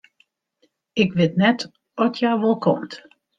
Ik 1.03 1.09
wit 1.17 1.33
net 1.41 1.61
oft 2.01 2.15
hja 2.19 2.31
wol 2.41 2.57
komt. 2.65 2.93